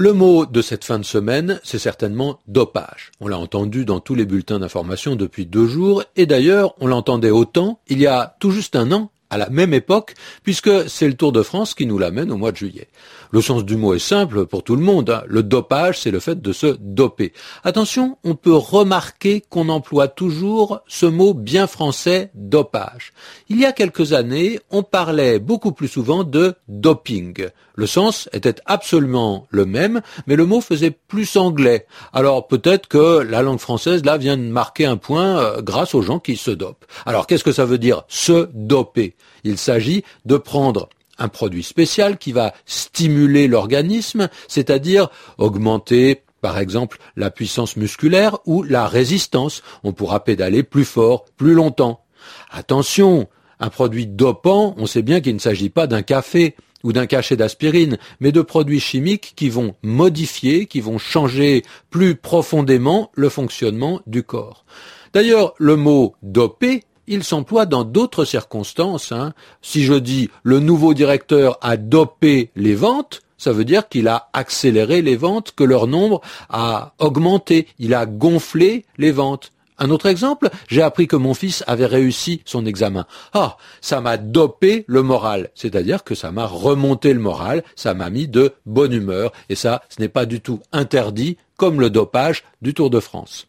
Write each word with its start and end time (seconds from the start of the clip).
Le 0.00 0.12
mot 0.12 0.46
de 0.46 0.62
cette 0.62 0.84
fin 0.84 1.00
de 1.00 1.04
semaine, 1.04 1.58
c'est 1.64 1.80
certainement 1.80 2.38
dopage. 2.46 3.10
On 3.18 3.26
l'a 3.26 3.36
entendu 3.36 3.84
dans 3.84 3.98
tous 3.98 4.14
les 4.14 4.26
bulletins 4.26 4.60
d'information 4.60 5.16
depuis 5.16 5.44
deux 5.44 5.66
jours, 5.66 6.04
et 6.14 6.24
d'ailleurs, 6.24 6.76
on 6.78 6.86
l'entendait 6.86 7.32
autant 7.32 7.80
il 7.88 7.98
y 7.98 8.06
a 8.06 8.36
tout 8.38 8.52
juste 8.52 8.76
un 8.76 8.92
an 8.92 9.10
à 9.28 9.38
la 9.38 9.50
même 9.50 9.74
époque, 9.74 10.14
puisque 10.44 10.88
c'est 10.88 11.08
le 11.08 11.14
Tour 11.14 11.32
de 11.32 11.42
France 11.42 11.74
qui 11.74 11.84
nous 11.84 11.98
l'amène 11.98 12.30
au 12.30 12.36
mois 12.36 12.52
de 12.52 12.56
juillet. 12.56 12.86
Le 13.30 13.40
sens 13.40 13.64
du 13.64 13.76
mot 13.76 13.94
est 13.94 13.98
simple 13.98 14.46
pour 14.46 14.62
tout 14.62 14.76
le 14.76 14.82
monde. 14.82 15.10
Hein. 15.10 15.22
Le 15.26 15.42
dopage, 15.42 16.00
c'est 16.00 16.10
le 16.10 16.20
fait 16.20 16.40
de 16.40 16.52
se 16.52 16.76
doper. 16.80 17.32
Attention, 17.64 18.18
on 18.24 18.34
peut 18.34 18.54
remarquer 18.54 19.42
qu'on 19.48 19.68
emploie 19.68 20.08
toujours 20.08 20.80
ce 20.86 21.06
mot 21.06 21.34
bien 21.34 21.66
français 21.66 22.30
dopage. 22.34 23.12
Il 23.48 23.58
y 23.58 23.66
a 23.66 23.72
quelques 23.72 24.12
années, 24.12 24.60
on 24.70 24.82
parlait 24.82 25.38
beaucoup 25.38 25.72
plus 25.72 25.88
souvent 25.88 26.24
de 26.24 26.54
doping. 26.68 27.48
Le 27.74 27.86
sens 27.86 28.28
était 28.32 28.56
absolument 28.66 29.46
le 29.50 29.64
même, 29.64 30.00
mais 30.26 30.34
le 30.34 30.46
mot 30.46 30.60
faisait 30.60 30.90
plus 30.90 31.36
anglais. 31.36 31.86
Alors 32.12 32.48
peut-être 32.48 32.88
que 32.88 33.18
la 33.18 33.42
langue 33.42 33.60
française 33.60 34.04
là 34.04 34.16
vient 34.16 34.36
de 34.36 34.42
marquer 34.42 34.86
un 34.86 34.96
point 34.96 35.38
euh, 35.38 35.62
grâce 35.62 35.94
aux 35.94 36.02
gens 36.02 36.18
qui 36.18 36.36
se 36.36 36.50
dopent. 36.50 36.86
Alors 37.06 37.26
qu'est-ce 37.26 37.44
que 37.44 37.52
ça 37.52 37.64
veut 37.64 37.78
dire 37.78 38.02
se 38.08 38.48
doper? 38.52 39.14
Il 39.44 39.58
s'agit 39.58 40.02
de 40.24 40.36
prendre 40.36 40.88
un 41.18 41.28
produit 41.28 41.62
spécial 41.62 42.18
qui 42.18 42.32
va 42.32 42.54
stimuler 42.66 43.48
l'organisme, 43.48 44.28
c'est-à-dire 44.46 45.08
augmenter 45.38 46.22
par 46.40 46.58
exemple 46.58 46.98
la 47.16 47.30
puissance 47.30 47.76
musculaire 47.76 48.38
ou 48.46 48.62
la 48.62 48.86
résistance. 48.86 49.62
On 49.82 49.92
pourra 49.92 50.24
pédaler 50.24 50.62
plus 50.62 50.84
fort, 50.84 51.24
plus 51.36 51.54
longtemps. 51.54 52.04
Attention, 52.50 53.28
un 53.60 53.70
produit 53.70 54.06
dopant, 54.06 54.74
on 54.78 54.86
sait 54.86 55.02
bien 55.02 55.20
qu'il 55.20 55.34
ne 55.34 55.40
s'agit 55.40 55.70
pas 55.70 55.86
d'un 55.86 56.02
café 56.02 56.54
ou 56.84 56.92
d'un 56.92 57.06
cachet 57.06 57.36
d'aspirine, 57.36 57.98
mais 58.20 58.30
de 58.30 58.40
produits 58.40 58.80
chimiques 58.80 59.32
qui 59.34 59.48
vont 59.48 59.74
modifier, 59.82 60.66
qui 60.66 60.80
vont 60.80 60.98
changer 60.98 61.64
plus 61.90 62.14
profondément 62.14 63.10
le 63.14 63.28
fonctionnement 63.28 64.00
du 64.06 64.22
corps. 64.22 64.64
D'ailleurs, 65.12 65.54
le 65.58 65.74
mot 65.74 66.14
dopé 66.22 66.84
il 67.08 67.24
s'emploie 67.24 67.66
dans 67.66 67.84
d'autres 67.84 68.24
circonstances. 68.24 69.12
Hein. 69.12 69.32
Si 69.62 69.84
je 69.84 69.94
dis 69.94 70.30
le 70.42 70.60
nouveau 70.60 70.94
directeur 70.94 71.58
a 71.60 71.76
dopé 71.76 72.50
les 72.54 72.74
ventes, 72.74 73.22
ça 73.38 73.52
veut 73.52 73.64
dire 73.64 73.88
qu'il 73.88 74.08
a 74.08 74.28
accéléré 74.32 75.00
les 75.00 75.16
ventes, 75.16 75.52
que 75.56 75.64
leur 75.64 75.86
nombre 75.86 76.20
a 76.48 76.92
augmenté, 76.98 77.68
il 77.78 77.94
a 77.94 78.04
gonflé 78.04 78.84
les 78.98 79.12
ventes. 79.12 79.52
Un 79.80 79.90
autre 79.90 80.06
exemple, 80.06 80.50
j'ai 80.66 80.82
appris 80.82 81.06
que 81.06 81.14
mon 81.14 81.34
fils 81.34 81.62
avait 81.68 81.86
réussi 81.86 82.42
son 82.44 82.66
examen. 82.66 83.06
Ah, 83.32 83.56
ça 83.80 84.00
m'a 84.00 84.16
dopé 84.16 84.84
le 84.88 85.04
moral, 85.04 85.50
c'est-à-dire 85.54 86.02
que 86.02 86.16
ça 86.16 86.32
m'a 86.32 86.46
remonté 86.46 87.14
le 87.14 87.20
moral, 87.20 87.62
ça 87.76 87.94
m'a 87.94 88.10
mis 88.10 88.26
de 88.26 88.54
bonne 88.66 88.92
humeur, 88.92 89.32
et 89.48 89.54
ça, 89.54 89.82
ce 89.88 90.00
n'est 90.00 90.08
pas 90.08 90.26
du 90.26 90.40
tout 90.40 90.60
interdit 90.72 91.36
comme 91.56 91.80
le 91.80 91.90
dopage 91.90 92.42
du 92.60 92.74
Tour 92.74 92.90
de 92.90 92.98
France. 92.98 93.47